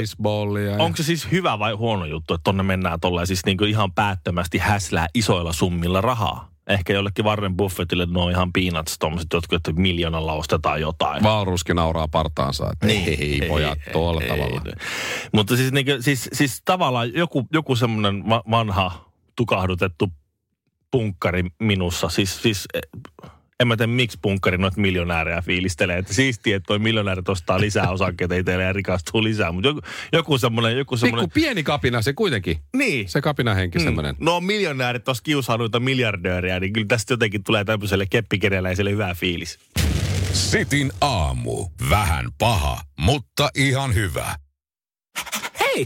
ja- 0.66 0.84
onko 0.84 0.98
se 0.98 1.04
siis 1.04 1.32
hyvä 1.32 1.60
vai 1.60 1.74
huono 1.74 2.06
juttu, 2.06 2.34
että 2.34 2.44
tonne 2.44 2.64
mennään 2.64 3.00
tolleen 3.00 3.28
siis 3.28 3.46
niinku 3.46 3.64
ihan 3.64 3.92
päättömästi 3.94 4.58
häslää 4.58 5.08
isoilla 5.16 5.54
summilla 5.54 6.02
rahaa. 6.02 6.50
Ehkä 6.72 6.94
jollekin 6.94 7.25
Warren 7.25 7.58
Buffettille 7.58 8.06
ne 8.06 8.20
on 8.20 8.32
ihan 8.32 8.54
peanuts 8.54 9.00
tommoset 9.00 9.28
jotkut, 9.34 9.56
että 9.56 9.82
miljoonalla 9.82 10.34
ostetaan 10.34 10.82
jotain. 10.82 11.24
Valruski 11.24 11.74
nauraa 11.74 12.08
partaansa, 12.08 12.70
että 12.72 12.88
niin, 12.88 13.08
ei, 13.08 13.48
pojat, 13.48 13.80
tuolla 13.92 14.22
tavalla. 14.28 14.62
Mutta 15.34 15.58
siis, 15.58 15.72
niin 15.72 15.86
siis, 16.00 16.30
siis 16.34 16.62
tavallaan 16.66 17.13
joku, 17.13 17.48
joku 17.54 17.75
semmoinen 17.75 18.30
va- 18.30 18.44
vanha 18.51 19.12
tukahdutettu 19.36 20.12
punkkari 20.92 21.44
minussa. 21.60 22.10
Siis, 22.10 22.42
siis 22.42 22.68
en 23.62 23.68
mä 23.68 23.77
tiedä, 23.77 23.91
miksi 23.91 24.20
punkkari 24.22 24.58
noita 24.58 24.82
miljonäärejä 24.82 25.41
fiilistelee. 25.41 25.98
Että 25.98 26.13
siistiä, 26.13 26.58
että 26.58 26.68
toi 26.68 26.80
miljonäärit 26.80 27.30
ostaa 27.30 27.62
lisää 27.62 27.89
osakkeita 27.89 28.36
itselleen 28.36 28.68
ja 28.68 28.74
rikastuu 28.74 29.24
lisää. 29.24 29.51
Mutta 29.51 29.70
joku, 29.70 29.82
joku 30.13 30.38
semmoinen... 30.38 30.77
Joku 30.77 30.91
Pikku 30.91 30.98
semmoinen 30.98 31.32
pieni 31.32 31.63
kapina 31.63 32.01
se 32.01 32.13
kuitenkin. 32.13 32.58
niin. 32.75 33.10
Se 33.10 33.22
kapinahenki 33.22 33.80
mm. 33.80 33.84
semmoinen. 33.84 34.15
No 34.20 34.41
miljonäärit 34.41 35.03
tuossa 35.03 35.24
kiusaa 35.24 35.58
noita 35.58 35.80
miljardööriä, 35.80 36.60
niin 36.60 36.74
kyllä 36.74 36.88
tästä 36.88 37.13
jotenkin 37.13 37.44
tulee 37.44 37.63
tämmöiselle 37.63 38.06
keppikereläiselle 38.10 38.91
hyvä 38.91 39.15
fiilis. 39.15 39.60
Sitin 40.34 40.91
aamu. 41.01 41.68
Vähän 41.89 42.30
paha, 42.38 42.82
mutta 43.00 43.50
ihan 43.56 43.96
hyvä. 43.96 44.36
Hei, 45.60 45.86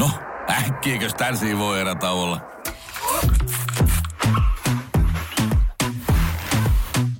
No, 0.00 0.10
äkkiäkös 0.50 1.14
tän 1.14 1.34
voi 1.58 1.80
erätä 1.80 2.10
olla? 2.10 2.40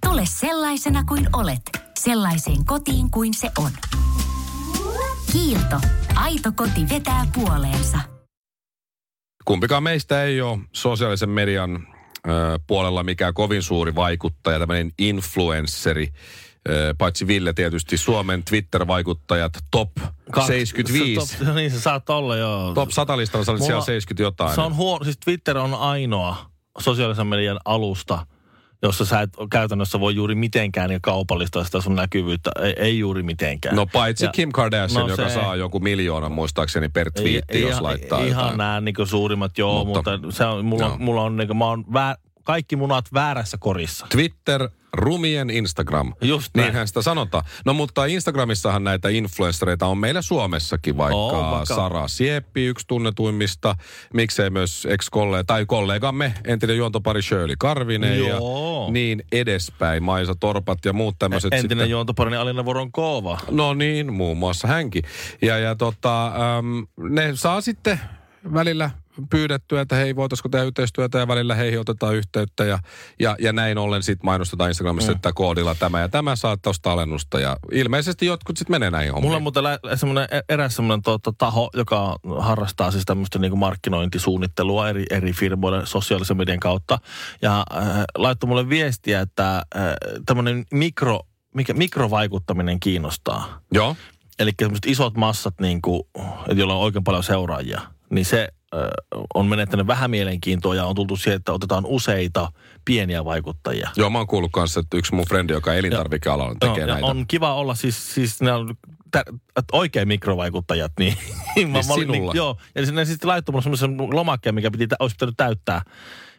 Tule 0.07 0.23
sellaisena 0.25 1.05
kuin 1.05 1.29
olet, 1.33 1.63
sellaiseen 1.99 2.65
kotiin 2.65 3.11
kuin 3.11 3.35
se 3.35 3.51
on. 3.59 3.71
Kiilto. 5.33 5.81
Aito 6.15 6.53
koti 6.57 6.89
vetää 6.91 7.27
puoleensa. 7.35 7.99
Kumpikaan 9.45 9.83
meistä 9.83 10.25
ei 10.25 10.41
ole 10.41 10.59
sosiaalisen 10.73 11.31
median 11.31 11.87
ö, 12.29 12.59
puolella 12.67 13.03
mikään 13.03 13.35
kovin 13.35 13.63
suuri 13.63 13.95
vaikuttaja, 13.95 14.59
tämmöinen 14.59 14.93
influensseri. 14.99 16.09
Paitsi 16.99 17.27
Ville 17.27 17.53
tietysti 17.53 17.97
Suomen 17.97 18.43
Twitter-vaikuttajat 18.45 19.53
top 19.71 19.91
75. 20.47 21.27
Se, 21.27 21.45
top, 21.45 21.55
niin 21.55 21.71
se 21.71 21.81
saattaa 21.81 22.17
olla, 22.17 22.37
joo. 22.37 22.75
Top 22.75 22.91
100 22.91 23.17
listalla 23.17 23.45
sä 23.45 23.53
olit 23.53 23.63
siellä 23.63 23.83
70 23.85 24.23
jotain. 24.23 24.55
Se 24.55 24.61
on 24.61 24.77
huono, 24.77 25.05
siis 25.05 25.19
Twitter 25.25 25.59
on 25.59 25.75
ainoa 25.75 26.37
sosiaalisen 26.79 27.27
median 27.27 27.59
alusta, 27.65 28.27
jossa 28.83 29.05
sä 29.05 29.21
et 29.21 29.31
käytännössä 29.51 30.01
voi 30.01 30.15
juuri 30.15 30.35
mitenkään 30.35 30.91
niin 30.91 31.01
kaupallistaa 31.03 31.65
sitä 31.65 31.81
sun 31.81 31.97
näkyvyyttä. 31.97 32.51
Ei, 32.63 32.75
ei 32.77 32.99
juuri 32.99 33.23
mitenkään. 33.23 33.77
No 33.77 33.87
paitsi 33.87 34.25
Ja- 34.25 34.31
Kim 34.33 34.53
Kardashian, 34.53 35.03
no 35.07 35.09
joka 35.09 35.29
se- 35.29 35.35
saa 35.35 35.57
joku 35.57 35.81
miljoonan 35.81 36.33
muistaakseni 36.33 36.89
per 36.89 37.11
twiitti, 37.13 37.61
jos 37.61 37.71
ihan, 37.71 37.83
laittaa 37.83 38.19
Ihan 38.25 38.29
jotain. 38.43 38.59
nämä 38.59 38.81
niin 38.81 38.95
suurimmat, 39.05 39.59
joo, 39.59 39.85
Mutta- 39.85 40.11
mutta, 40.19 40.37
se 40.37 40.45
on, 40.45 40.65
mulla, 40.65 40.87
joo. 40.87 40.99
mulla 40.99 41.23
on, 41.23 41.37
niin 41.37 41.47
kuin, 41.47 41.57
mä 41.57 41.65
oon 41.67 41.85
vää, 41.93 42.17
kaikki 42.45 42.77
munat 42.77 43.05
väärässä 43.15 43.59
korissa. 43.61 44.07
Twitter, 44.11 44.69
rumien 44.93 45.51
Instagram. 45.51 46.13
Just 46.21 46.51
näin. 46.57 46.65
Niinhän 46.67 46.89
sitä 46.89 47.03
sanotaan. 47.03 47.45
No 47.65 47.75
mutta 47.75 48.05
Instagramissahan 48.05 48.85
näitä 48.85 49.09
influenssereita 49.09 49.87
on 49.87 49.99
meillä 49.99 50.23
Suomessakin, 50.23 50.97
vaikka, 50.97 51.17
On, 51.17 51.51
vaikka- 51.51 51.75
Sara 51.75 52.09
Sieppi, 52.09 52.65
yksi 52.67 52.87
tunnetuimmista. 52.87 53.75
Miksei 54.15 54.51
myös 54.51 54.87
ex-kollega 54.91 55.45
tai 55.45 55.67
kollegamme, 55.67 56.35
entinen 56.45 56.77
juontopari 56.77 57.23
Shirley 57.23 57.55
Karvinen 57.59 58.19
Joo. 58.19 58.85
ja 58.87 58.93
niin 58.93 59.23
edespäin. 59.33 60.03
Maisa 60.03 60.35
Torpat 60.41 60.79
ja 60.85 60.93
muut 60.93 61.17
tämmöiset 61.19 61.53
Entinen 61.55 61.69
sitten. 61.79 61.91
juontoparini 61.91 62.37
Alina 62.37 62.65
Voronkova. 62.65 63.41
No 63.51 63.75
niin, 63.75 64.13
muun 64.13 64.37
muassa 64.37 64.69
hänkin. 64.69 65.03
Ja, 65.43 65.59
ja 65.59 65.75
tota, 65.75 66.27
äm, 66.27 66.87
ne 67.11 67.31
saa 67.35 67.61
sitten 67.61 68.01
välillä 68.55 68.91
pyydettyä, 69.31 69.81
että 69.81 69.97
hei, 69.97 70.17
voitaisiko 70.17 70.49
tehdä 70.49 70.65
yhteistyötä 70.65 71.19
ja 71.19 71.29
välillä 71.29 71.55
heihin 71.55 71.81
otetaan 71.81 72.15
yhteyttä 72.15 72.65
ja, 72.65 72.79
ja, 73.21 73.37
ja 73.39 73.53
näin 73.53 73.79
ollen 73.79 74.03
sitten 74.03 74.27
mainostetaan 74.27 74.71
Instagramissa, 74.71 75.13
mm. 75.13 75.17
että 75.17 75.33
koodilla 75.33 75.75
tämä 75.75 76.01
ja 76.01 76.09
tämä 76.09 76.37
saa 76.37 76.57
tuosta 76.57 76.93
alennusta 76.93 77.41
ja 77.41 77.57
ilmeisesti 77.73 78.27
jotkut 78.27 78.57
sitten 78.57 78.75
menee 78.75 78.91
näihin 78.91 79.13
hommiin. 79.13 79.29
Mulla 79.29 79.37
on 79.37 79.43
muuten 79.43 79.63
lä- 79.63 79.79
semmoinen, 79.95 80.29
eräs 80.49 80.77
semmoinen 80.77 81.03
to, 81.03 81.19
to, 81.19 81.33
taho, 81.33 81.71
joka 81.75 82.17
harrastaa 82.39 82.91
siis 82.91 83.05
tämmöistä 83.05 83.39
niin 83.39 83.59
markkinointisuunnittelua 83.59 84.89
eri, 84.89 85.05
eri 85.11 85.33
firmoille 85.33 85.87
sosiaalisen 85.87 86.37
median 86.37 86.61
kautta. 86.61 86.99
Ja 87.43 87.65
äh, 87.77 88.05
laittoi 88.15 88.49
mulle 88.49 88.69
viestiä, 88.69 89.21
että 89.21 89.57
äh, 89.57 89.63
tämmöinen 90.27 90.65
mikro, 90.73 91.21
mikä, 91.55 91.75
mikrovaikuttaminen 91.75 92.81
kiinnostaa. 92.81 93.61
Joo. 93.73 93.97
Eli 94.39 94.51
semmoiset 94.59 94.87
isot 94.87 95.17
massat, 95.17 95.55
niin 95.61 95.83
kuin, 95.83 96.03
joilla 96.55 96.75
on 96.75 96.81
oikein 96.81 97.05
paljon 97.05 97.23
seuraajia, 97.23 97.81
niin 98.11 98.25
se 98.25 98.49
on 99.35 99.47
menettänyt 99.47 99.87
vähän 99.87 100.11
mielenkiintoa 100.11 100.75
ja 100.75 100.85
on 100.85 100.95
tultu 100.95 101.17
siihen, 101.17 101.37
että 101.37 101.53
otetaan 101.53 101.87
useita 101.87 102.53
pieniä 102.85 103.25
vaikuttajia. 103.25 103.91
Joo, 103.97 104.11
mä 104.11 104.19
oon 104.19 104.27
kuullut 104.27 104.53
kanssa, 104.53 104.81
että 104.81 104.97
yksi 104.97 105.15
mun 105.15 105.25
frendi, 105.29 105.53
joka 105.53 105.75
elintarvikealalla 105.75 106.57
tekee 106.61 106.81
ja 106.81 106.87
näitä. 106.87 107.07
On 107.07 107.25
kiva 107.29 107.55
olla 107.55 107.75
siis, 107.75 108.15
siis 108.15 108.43
ne 108.43 108.53
on 108.53 108.75
tä, 109.13 109.25
että 109.57 109.77
oikein 109.77 110.09
mikrovaikuttajat, 110.09 110.93
niin, 110.99 111.17
mä, 111.57 111.73
mä 111.73 111.95
olin, 111.95 112.09
sinulla? 112.09 112.33
niin, 112.33 112.37
joo, 112.37 112.57
ja 112.75 112.93
ne 112.93 113.05
sitten 113.05 113.29
laittoi 113.29 113.53
mulle 113.53 113.63
semmoisen 113.63 113.97
lomakkeen, 113.99 114.55
mikä 114.55 114.71
piti, 114.71 114.87
olisi 114.99 115.17
pitänyt 115.17 115.35
täyttää, 115.37 115.83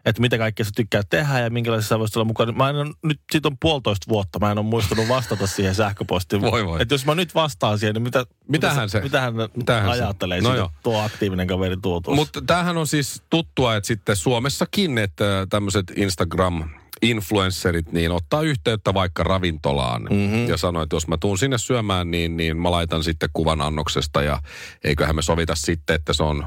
että 0.06 0.22
mitä 0.22 0.38
kaikkea 0.38 0.66
sä 0.66 0.72
tykkää 0.76 1.02
tehdä 1.10 1.40
ja 1.40 1.50
minkälaisessa 1.50 1.96
sä 1.96 2.00
voisit 2.00 2.18
olla 2.18 2.26
mukana. 2.26 2.52
Mä 2.52 2.70
en 2.70 2.76
ole, 2.76 2.94
nyt 3.04 3.20
siitä 3.32 3.48
on 3.48 3.58
puolitoista 3.62 4.06
vuotta, 4.10 4.40
mä 4.40 4.52
en 4.52 4.58
ole 4.58 4.66
muistanut 4.66 5.08
vastata 5.08 5.48
siihen 5.48 5.76
sähköpostiin. 5.76 6.42
Voi 6.42 6.66
voi. 6.66 6.82
Että 6.82 6.94
jos 6.94 7.06
mä 7.06 7.16
nyt 7.16 7.36
vastaan 7.36 7.80
siihen, 7.80 7.94
niin 7.94 8.04
mitä, 8.04 8.26
Mitähän 8.48 8.90
se- 8.90 9.02
mitähän, 9.02 9.34
mitähän 9.56 9.98
se- 9.98 10.04
ajattelee 10.04 10.42
no 10.42 10.50
siitä, 10.50 10.70
tuo 10.84 11.02
aktiivinen 11.02 11.48
kaveri 11.48 11.78
tuo 11.82 12.02
tuossa. 12.02 12.22
Mutta 12.22 12.42
tämähän 12.42 12.78
on 12.78 12.88
siis 12.88 13.22
tuttua, 13.30 13.76
että 13.76 13.88
sitten 13.88 14.16
Suomessakin, 14.16 14.98
että 14.98 15.48
tämmöiset 15.50 15.92
Instagram 15.96 16.70
influencerit, 17.04 17.92
niin 17.92 18.12
ottaa 18.12 18.42
yhteyttä 18.42 18.94
vaikka 18.94 19.24
ravintolaan 19.24 20.08
mm-hmm. 20.10 20.48
ja 20.48 20.58
sanoo, 20.58 20.84
että 20.84 20.96
jos 20.96 21.08
mä 21.08 21.18
tuun 21.18 21.38
sinne 21.38 21.58
syömään, 21.58 22.12
niin, 22.12 22.38
niin 22.38 22.58
mä 22.58 22.72
laitan 22.72 23.04
sitten 23.04 23.30
kuvan 23.34 23.62
annoksesta 23.62 24.22
ja 24.22 24.42
eiköhän 24.84 25.16
me 25.16 25.22
sovita 25.22 25.56
sitten, 25.56 25.96
että 25.96 26.14
se 26.14 26.24
on 26.24 26.46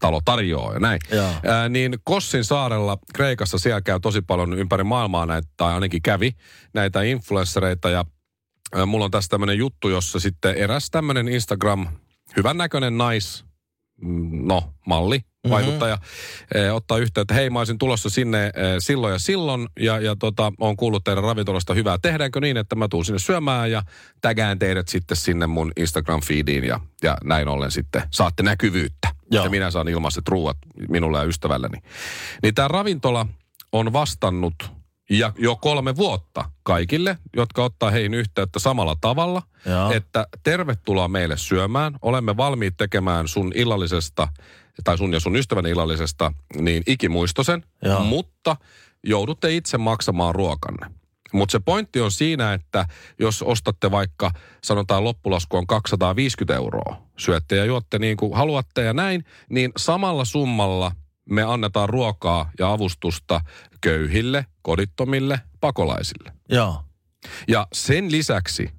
talo 0.00 0.20
tarjoaa 0.24 0.72
ja 0.72 0.80
näin. 0.80 1.00
Ää, 1.46 1.68
niin 1.68 1.96
Kossin 2.04 2.44
saarella 2.44 2.98
Kreikassa 3.14 3.58
siellä 3.58 3.80
käy 3.80 4.00
tosi 4.00 4.22
paljon 4.22 4.58
ympäri 4.58 4.84
maailmaa 4.84 5.26
näitä, 5.26 5.48
tai 5.56 5.74
ainakin 5.74 6.02
kävi 6.02 6.32
näitä 6.74 7.02
influenssereita 7.02 7.90
ja 7.90 8.04
ää, 8.74 8.86
mulla 8.86 9.04
on 9.04 9.10
tässä 9.10 9.28
tämmöinen 9.28 9.58
juttu, 9.58 9.88
jossa 9.88 10.20
sitten 10.20 10.54
eräs 10.54 10.90
tämmöinen 10.90 11.28
Instagram, 11.28 11.86
hyvännäköinen 12.36 12.98
nais, 12.98 13.45
no 14.46 14.74
malli, 14.86 15.20
vaikuttaja, 15.50 15.96
mm-hmm. 15.96 16.74
ottaa 16.74 16.98
yhteyttä, 16.98 17.34
hei 17.34 17.50
mä 17.50 17.58
olisin 17.58 17.78
tulossa 17.78 18.10
sinne 18.10 18.44
eh, 18.46 18.52
silloin 18.78 19.12
ja 19.12 19.18
silloin 19.18 19.66
ja, 19.80 20.00
ja 20.00 20.16
tota, 20.16 20.52
on 20.58 20.76
kuullut 20.76 21.04
teidän 21.04 21.24
ravintolasta 21.24 21.74
hyvää. 21.74 21.98
Tehdäänkö 22.02 22.40
niin, 22.40 22.56
että 22.56 22.76
mä 22.76 22.88
tuun 22.88 23.04
sinne 23.04 23.18
syömään 23.18 23.70
ja 23.70 23.82
tägään 24.20 24.58
teidät 24.58 24.88
sitten 24.88 25.16
sinne 25.16 25.46
mun 25.46 25.72
Instagram-feediin 25.80 26.64
ja, 26.64 26.80
ja 27.02 27.16
näin 27.24 27.48
ollen 27.48 27.70
sitten 27.70 28.02
saatte 28.10 28.42
näkyvyyttä. 28.42 29.08
Joo. 29.30 29.44
Ja 29.44 29.50
minä 29.50 29.70
saan 29.70 29.88
ilmaiset 29.88 30.28
ruuat 30.28 30.56
minulle 30.88 31.18
ja 31.18 31.24
ystävälleni. 31.24 31.78
Niin 32.42 32.54
tämä 32.54 32.68
ravintola 32.68 33.26
on 33.72 33.92
vastannut 33.92 34.54
ja 35.10 35.32
jo 35.38 35.56
kolme 35.56 35.96
vuotta 35.96 36.50
kaikille, 36.62 37.18
jotka 37.36 37.64
ottaa 37.64 37.90
heihin 37.90 38.14
yhteyttä 38.14 38.58
samalla 38.58 38.96
tavalla, 39.00 39.42
Joo. 39.66 39.92
että 39.92 40.26
tervetuloa 40.42 41.08
meille 41.08 41.36
syömään. 41.36 41.96
Olemme 42.02 42.36
valmiit 42.36 42.74
tekemään 42.76 43.28
sun 43.28 43.52
illallisesta, 43.54 44.28
tai 44.84 44.98
sun 44.98 45.12
ja 45.12 45.20
sun 45.20 45.36
ystävän 45.36 45.66
illallisesta, 45.66 46.32
niin 46.60 46.82
ikimuistosen, 46.86 47.64
Joo. 47.82 48.00
mutta 48.00 48.56
joudutte 49.04 49.54
itse 49.56 49.78
maksamaan 49.78 50.34
ruokanne. 50.34 50.90
Mutta 51.32 51.52
se 51.52 51.60
pointti 51.60 52.00
on 52.00 52.12
siinä, 52.12 52.52
että 52.52 52.86
jos 53.18 53.42
ostatte 53.42 53.90
vaikka, 53.90 54.30
sanotaan 54.64 55.04
loppulasku 55.04 55.56
on 55.56 55.66
250 55.66 56.54
euroa, 56.54 57.02
syötte 57.16 57.56
ja 57.56 57.64
juotte 57.64 57.98
niin 57.98 58.16
kuin 58.16 58.34
haluatte 58.34 58.82
ja 58.82 58.92
näin, 58.92 59.24
niin 59.50 59.72
samalla 59.76 60.24
summalla 60.24 60.92
me 61.30 61.42
annetaan 61.42 61.88
ruokaa 61.88 62.50
ja 62.58 62.72
avustusta 62.72 63.40
köyhille, 63.80 64.46
kodittomille, 64.62 65.40
pakolaisille. 65.60 66.32
Joo. 66.48 66.82
Ja 67.48 67.66
sen 67.72 68.12
lisäksi, 68.12 68.70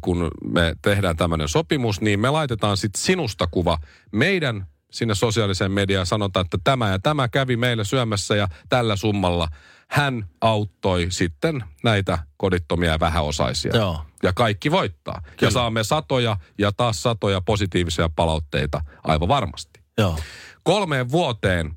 kun 0.00 0.30
me 0.44 0.74
tehdään 0.82 1.16
tämmöinen 1.16 1.48
sopimus, 1.48 2.00
niin 2.00 2.20
me 2.20 2.30
laitetaan 2.30 2.76
sitten 2.76 3.02
sinusta 3.02 3.46
kuva 3.46 3.78
meidän 4.12 4.66
sinne 4.90 5.14
sosiaaliseen 5.14 5.72
mediaan 5.72 6.06
sanotaan, 6.06 6.44
että 6.44 6.58
tämä 6.64 6.90
ja 6.90 6.98
tämä 6.98 7.28
kävi 7.28 7.56
meillä 7.56 7.84
syömässä 7.84 8.36
ja 8.36 8.48
tällä 8.68 8.96
summalla 8.96 9.48
hän 9.90 10.28
auttoi 10.40 11.06
sitten 11.08 11.64
näitä 11.84 12.18
kodittomia 12.36 12.90
ja 12.90 13.00
vähäosaisia. 13.00 13.76
Joo. 13.76 14.04
Ja 14.22 14.32
kaikki 14.32 14.70
voittaa. 14.70 15.20
Kyllä. 15.22 15.34
Ja 15.40 15.50
saamme 15.50 15.84
satoja 15.84 16.36
ja 16.58 16.72
taas 16.72 17.02
satoja 17.02 17.40
positiivisia 17.40 18.10
palautteita 18.16 18.80
aivan 19.04 19.28
varmasti. 19.28 19.80
Joo. 19.98 20.18
Kolmeen 20.64 21.10
vuoteen 21.10 21.76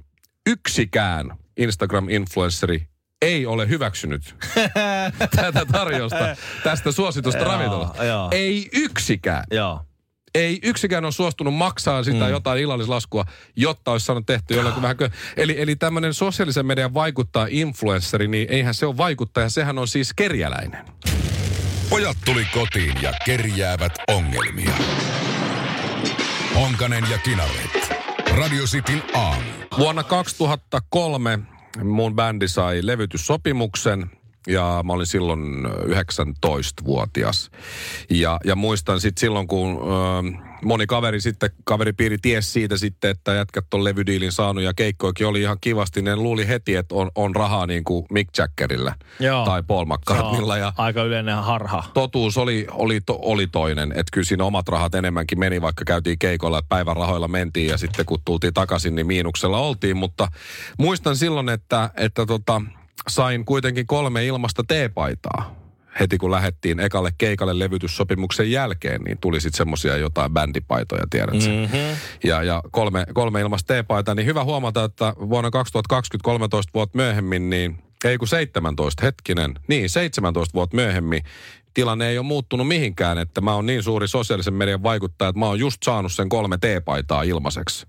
yksikään 0.49 1.37
Instagram-influenceri 1.59 2.87
ei 3.21 3.45
ole 3.45 3.69
hyväksynyt 3.69 4.35
tätä 5.35 5.65
tarjousta 5.71 6.35
tästä 6.63 6.91
suositusta 6.91 7.43
ravintolasta. 7.43 8.03
Ei 8.31 8.69
yksikään. 8.73 9.43
Joo. 9.51 9.81
Ei 10.35 10.59
yksikään 10.63 11.05
ole 11.05 11.11
suostunut 11.11 11.53
maksaa 11.53 12.03
sitä 12.03 12.25
mm. 12.25 12.31
jotain 12.31 12.59
illallislaskua, 12.59 13.25
jotta 13.55 13.91
olisi 13.91 14.05
saanut 14.05 14.25
tehty 14.25 14.53
jollakin 14.53 14.81
vähän. 14.81 14.97
Eli, 15.37 15.61
eli 15.61 15.75
tämmöinen 15.75 16.13
sosiaalisen 16.13 16.65
median 16.65 16.93
vaikuttaa 16.93 17.47
influenssari, 17.49 18.27
niin 18.27 18.47
eihän 18.49 18.73
se 18.73 18.85
ole 18.85 18.97
vaikuttaja, 18.97 19.49
sehän 19.49 19.77
on 19.77 19.87
siis 19.87 20.13
kerjäläinen. 20.13 20.85
Pojat 21.89 22.17
tuli 22.25 22.45
kotiin 22.53 23.01
ja 23.01 23.13
kerjäävät 23.25 23.93
ongelmia. 24.07 24.73
Honkanen 26.55 27.03
ja 27.11 27.17
Kinaret. 27.17 28.06
Radio 28.37 28.63
Cityn 28.63 29.03
aamu. 29.13 29.41
Vuonna 29.77 30.03
2003 30.03 31.39
mun 31.83 32.15
bändi 32.15 32.47
sai 32.47 32.79
levytyssopimuksen 32.81 34.11
ja 34.47 34.81
mä 34.85 34.93
olin 34.93 35.05
silloin 35.05 35.65
ö, 35.65 35.69
19-vuotias. 35.69 37.51
Ja, 38.09 38.39
ja 38.45 38.55
muistan 38.55 39.01
sitten 39.01 39.19
silloin, 39.21 39.47
kun 39.47 39.79
ö, 39.81 40.47
moni 40.63 40.87
kaveri 40.87 41.21
sitten, 41.21 41.49
kaveripiiri 41.63 42.17
ties 42.17 42.53
siitä 42.53 42.77
sitten, 42.77 43.11
että 43.11 43.33
jätkät 43.33 43.73
on 43.73 43.83
levydiilin 43.83 44.31
saanut 44.31 44.63
ja 44.63 44.73
keikkoikin 44.73 45.27
oli 45.27 45.41
ihan 45.41 45.57
kivasti. 45.61 46.01
Ne 46.01 46.15
luuli 46.15 46.47
heti, 46.47 46.75
että 46.75 46.95
on, 46.95 47.11
on 47.15 47.35
rahaa 47.35 47.67
niin 47.67 47.83
kuin 47.83 48.05
Mick 48.11 48.37
Jaggerillä 48.37 48.95
Joo. 49.19 49.45
tai 49.45 49.63
Paul 49.63 49.85
McCartneylla. 49.85 50.57
Ja 50.57 50.73
Aika 50.77 51.03
yleinen 51.03 51.37
harha. 51.37 51.83
totuus 51.93 52.37
oli, 52.37 52.67
oli, 52.71 53.01
to, 53.01 53.19
oli 53.21 53.47
toinen. 53.47 53.91
Että 53.91 54.11
kyllä 54.11 54.25
siinä 54.25 54.43
omat 54.43 54.67
rahat 54.67 54.95
enemmänkin 54.95 55.39
meni, 55.39 55.61
vaikka 55.61 55.85
käytiin 55.85 56.19
keikolla, 56.19 56.59
että 56.59 56.69
päivän 56.69 56.95
rahoilla 56.95 57.27
mentiin 57.27 57.67
ja 57.67 57.77
sitten 57.77 58.05
kun 58.05 58.19
tultiin 58.25 58.53
takaisin, 58.53 58.95
niin 58.95 59.07
miinuksella 59.07 59.59
oltiin. 59.59 59.97
Mutta 59.97 60.27
muistan 60.77 61.15
silloin, 61.15 61.49
että, 61.49 61.89
että 61.97 62.25
tota, 62.25 62.61
sain 63.09 63.45
kuitenkin 63.45 63.87
kolme 63.87 64.25
ilmasta 64.25 64.63
teepaitaa. 64.67 65.55
Heti 65.99 66.17
kun 66.17 66.31
lähdettiin 66.31 66.79
ekalle 66.79 67.11
keikalle 67.17 67.59
levytyssopimuksen 67.59 68.51
jälkeen, 68.51 69.01
niin 69.01 69.17
tuli 69.21 69.41
sitten 69.41 69.57
semmosia 69.57 69.97
jotain 69.97 70.33
bändipaitoja, 70.33 71.03
tiedätkö? 71.09 71.49
Mm-hmm. 71.49 71.97
Ja, 72.23 72.43
ja 72.43 72.63
kolme, 72.71 73.05
kolme 73.13 73.41
ilmasta 73.41 73.73
teepaitaa, 73.73 74.15
niin 74.15 74.25
hyvä 74.25 74.43
huomata, 74.43 74.83
että 74.83 75.13
vuonna 75.29 75.51
2020, 75.51 76.25
13 76.25 76.71
vuotta 76.73 76.97
myöhemmin, 76.97 77.49
niin 77.49 77.83
ei 78.05 78.17
kun 78.17 78.27
17, 78.27 79.05
hetkinen, 79.05 79.53
niin 79.67 79.89
17 79.89 80.53
vuotta 80.53 80.75
myöhemmin, 80.75 81.23
tilanne 81.73 82.09
ei 82.09 82.17
ole 82.17 82.25
muuttunut 82.25 82.67
mihinkään, 82.67 83.17
että 83.17 83.41
mä 83.41 83.53
oon 83.53 83.65
niin 83.65 83.83
suuri 83.83 84.07
sosiaalisen 84.07 84.53
median 84.53 84.83
vaikuttaja, 84.83 85.29
että 85.29 85.39
mä 85.39 85.45
oon 85.45 85.59
just 85.59 85.83
saanut 85.83 86.13
sen 86.13 86.29
kolme 86.29 86.57
teepaitaa 86.57 87.23
ilmaiseksi. 87.23 87.87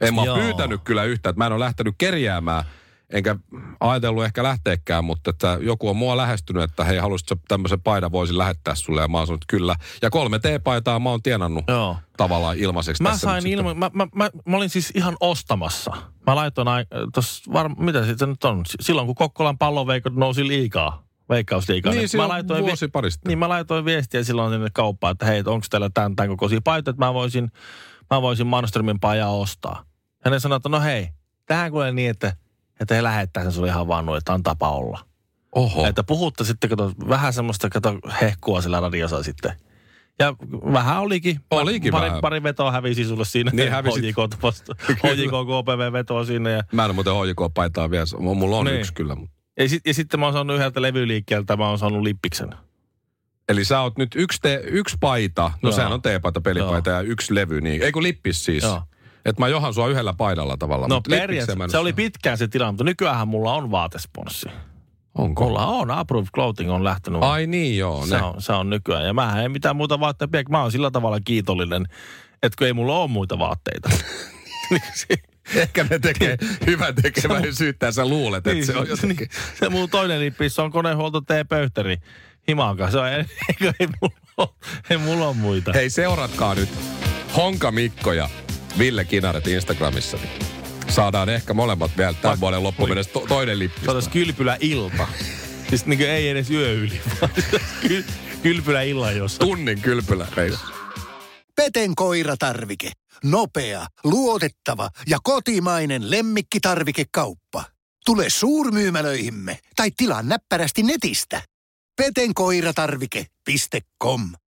En 0.00 0.14
mä 0.14 0.24
Joo. 0.24 0.34
ole 0.34 0.42
pyytänyt 0.42 0.80
kyllä 0.84 1.04
yhtä, 1.04 1.28
että 1.28 1.40
mä 1.40 1.46
en 1.46 1.52
ole 1.52 1.64
lähtenyt 1.64 1.94
kerjäämään, 1.98 2.64
enkä 3.12 3.36
ajatellut 3.80 4.24
ehkä 4.24 4.42
lähteekään, 4.42 5.04
mutta 5.04 5.30
että 5.30 5.58
joku 5.60 5.88
on 5.88 5.96
mua 5.96 6.16
lähestynyt, 6.16 6.62
että 6.62 6.84
hei, 6.84 6.98
haluaisitko 6.98 7.36
tämmöisen 7.48 7.80
paidan 7.80 8.12
voisin 8.12 8.38
lähettää 8.38 8.74
sulle, 8.74 9.00
ja 9.00 9.08
mä 9.08 9.18
oon 9.18 9.26
sanonut 9.26 9.44
kyllä. 9.48 9.76
Ja 10.02 10.10
kolme 10.10 10.38
teepaitaa 10.38 10.98
mä 10.98 11.10
oon 11.10 11.22
tienannut 11.22 11.64
Joo. 11.68 11.96
tavallaan 12.16 12.56
ilmaiseksi 12.58 13.02
Mä 13.02 13.18
sain 13.18 13.46
ilman, 13.46 13.78
mä, 13.78 13.90
mä, 13.94 14.06
mä, 14.14 14.30
mä, 14.46 14.56
olin 14.56 14.70
siis 14.70 14.92
ihan 14.94 15.16
ostamassa. 15.20 15.90
Mä 16.26 16.36
laitoin, 16.36 16.68
ai- 16.68 16.86
tos, 17.14 17.42
var, 17.52 17.68
mitä 17.78 18.16
se 18.16 18.26
nyt 18.26 18.44
on? 18.44 18.62
Silloin 18.80 19.06
kun 19.06 19.14
Kokkolan 19.14 19.58
palloveikot 19.58 20.14
nousi 20.14 20.48
liikaa, 20.48 21.04
veikkausliikaa. 21.28 21.92
Niin, 21.92 22.02
mä 22.02 22.08
silloin 22.08 22.64
vuosi 22.64 22.76
sitten. 22.76 23.28
Niin 23.28 23.38
mä 23.38 23.48
laitoin 23.48 23.84
viestiä 23.84 24.24
silloin 24.24 24.52
sinne 24.52 24.68
kauppaan, 24.72 25.12
että 25.12 25.26
hei, 25.26 25.42
onko 25.46 25.66
teillä 25.70 25.90
tämän, 25.94 26.16
tämän 26.16 26.28
kokoisia 26.28 26.60
paitoja, 26.64 26.90
että 26.92 27.04
mä 27.04 27.14
voisin, 27.14 27.52
mä 28.10 28.22
voisin 28.22 28.46
Manströmin 28.46 29.00
pajaa 29.00 29.30
ostaa. 29.30 29.84
Ja 30.24 30.30
ne 30.30 30.40
sanoi, 30.40 30.56
että 30.56 30.68
no 30.68 30.80
hei, 30.80 31.08
tähän 31.46 31.70
kuulee 31.70 31.92
niin, 31.92 32.10
että, 32.10 32.36
että 32.80 32.94
he 32.94 33.02
lähettää 33.02 33.42
sen 33.42 33.52
sulle 33.52 33.68
ihan 33.68 33.88
vaan 33.88 34.06
noin, 34.06 34.18
että 34.18 34.32
on 34.32 34.42
tapa 34.42 34.70
olla. 34.70 35.00
Oho. 35.54 35.86
Että 35.86 36.02
puhutte 36.04 36.44
sitten, 36.44 36.70
kato, 36.70 36.92
vähän 37.08 37.32
semmoista, 37.32 37.68
kato, 37.70 37.98
hehkua 38.20 38.60
sillä 38.62 38.80
radiossa 38.80 39.22
sitten. 39.22 39.52
Ja 40.18 40.34
vähän 40.72 41.00
olikin. 41.00 41.40
Olikin 41.50 41.92
pari, 41.92 42.06
vähän. 42.06 42.20
pari 42.20 42.42
vetoa 42.42 42.72
hävisi 42.72 43.04
sulle 43.04 43.24
siinä. 43.24 43.50
Niin 43.54 43.70
hävisit. 43.70 44.04
HJK, 44.04 44.16
HJK 44.88 45.30
KPV 45.48 45.92
vetoa 45.92 46.24
siinä. 46.24 46.50
Ja, 46.50 46.62
Mä 46.72 46.84
en 46.84 46.94
muuten 46.94 47.12
HJK-paitaa 47.12 47.90
vielä, 47.90 48.04
mulla 48.18 48.56
on 48.56 48.64
Niin. 48.66 48.80
yksi 48.80 48.92
kyllä. 48.94 49.16
ja, 49.58 49.68
sit, 49.68 49.86
ja 49.86 49.94
sitten 49.94 50.20
mä 50.20 50.26
oon 50.26 50.32
saanut 50.32 50.56
yhdeltä 50.56 50.82
levyliikkeeltä, 50.82 51.56
mä 51.56 51.68
oon 51.68 51.78
saanut 51.78 52.02
lippiksen. 52.02 52.50
Eli 53.48 53.64
sä 53.64 53.80
oot 53.80 53.98
nyt 53.98 54.10
yksi, 54.14 54.38
te, 54.42 54.60
yksi 54.64 54.96
paita, 55.00 55.42
no 55.62 55.68
Joo. 55.68 55.76
sehän 55.76 55.92
on 55.92 56.02
teepaita, 56.02 56.40
pelipaita 56.40 56.90
ja 56.90 57.00
yksi 57.00 57.34
levy, 57.34 57.60
niin, 57.60 57.82
ei 57.82 57.92
kun 57.92 58.02
lippis 58.02 58.44
siis. 58.44 58.62
Joo. 58.62 58.82
Että 59.28 59.42
mä 59.42 59.48
johan 59.48 59.74
sua 59.74 59.88
yhdellä 59.88 60.12
paidalla 60.12 60.56
tavallaan. 60.56 60.88
No 60.88 61.00
periaatteessa 61.00 61.68
se 61.68 61.78
oli 61.78 61.92
pitkään 61.92 62.38
se 62.38 62.48
tilanne, 62.48 62.72
mutta 62.72 62.84
nykyään 62.84 63.28
mulla 63.28 63.54
on 63.54 63.70
vaatesponssi. 63.70 64.48
Onko? 65.14 65.44
Mulla 65.44 65.66
on, 65.66 65.90
Approved 65.90 66.28
Clothing 66.34 66.72
on 66.72 66.84
lähtenyt. 66.84 67.22
Ai 67.22 67.46
niin 67.46 67.78
joo, 67.78 68.06
se, 68.06 68.16
ne. 68.16 68.22
on, 68.22 68.42
se 68.42 68.52
on 68.52 68.70
nykyään. 68.70 69.06
Ja 69.06 69.14
mä 69.14 69.42
en 69.42 69.52
mitään 69.52 69.76
muuta 69.76 70.00
vaatteita 70.00 70.32
pidä. 70.32 70.44
Mä 70.48 70.62
oon 70.62 70.72
sillä 70.72 70.90
tavalla 70.90 71.20
kiitollinen, 71.24 71.86
että 72.42 72.56
kun 72.58 72.66
ei 72.66 72.72
mulla 72.72 72.98
ole 72.98 73.10
muita 73.10 73.38
vaatteita. 73.38 73.90
Niin 74.70 75.18
Ehkä 75.54 75.84
ne 75.90 75.98
tekee 75.98 76.36
hyvän 76.66 76.94
tekeväisyyttä 76.94 77.92
sä 77.92 78.06
luulet, 78.06 78.46
että 78.46 78.66
se 78.66 78.76
on 78.76 78.88
jotenkin. 78.88 79.28
niin, 79.28 79.58
se 79.58 79.68
mun 79.68 79.90
toinen 79.90 80.20
lippis 80.20 80.58
on 80.58 80.70
konehuolto 80.70 81.20
T-pöytäri. 81.20 81.96
Himanka, 82.48 82.90
se 82.90 82.98
on, 82.98 83.08
ei, 83.08 83.24
ei, 83.80 83.88
mulla 84.00 84.14
ole, 84.36 84.48
ei 84.90 84.98
mulla 84.98 85.28
ole 85.28 85.36
muita. 85.36 85.72
Hei, 85.72 85.90
seuratkaa 85.90 86.54
nyt 86.54 86.68
Honka 87.36 87.70
Mikko 87.70 88.12
ja 88.12 88.28
Ville 88.78 89.04
Kinaret 89.04 89.46
Instagramissa. 89.46 90.16
niin 90.16 90.30
Saadaan 90.88 91.28
ehkä 91.28 91.54
molemmat 91.54 91.90
vielä 91.96 92.12
tämän 92.12 92.24
Vai- 92.36 92.40
vuoden 92.40 92.62
loppuun 92.62 92.88
mennessä 92.88 93.12
to- 93.12 93.24
toinen 93.28 93.58
lippis. 93.58 93.84
Se 93.84 93.90
olisi 93.90 94.10
kylpylä 94.10 94.56
ilta. 94.60 95.08
Siis 95.68 95.86
niin 95.86 95.98
kuin 95.98 96.10
ei 96.10 96.28
edes 96.28 96.50
yö 96.50 96.72
yli, 96.72 97.00
vaan 97.20 97.32
ky, 97.88 98.04
kylpylä 98.42 98.82
illan 98.82 99.16
jossa. 99.16 99.38
Tunnin 99.38 99.80
kylpylä 99.80 100.26
reissu. 100.36 100.66
Peten 101.56 101.94
koiratarvike. 101.94 102.90
Nopea, 103.24 103.86
luotettava 104.04 104.90
ja 105.06 105.18
kotimainen 105.22 106.10
lemmikkitarvikekauppa. 106.10 107.64
Tule 108.04 108.30
suurmyymälöihimme 108.30 109.58
tai 109.76 109.90
tilaa 109.96 110.22
näppärästi 110.22 110.82
netistä. 110.82 111.42
petenkoiratarvike.com 111.96 114.30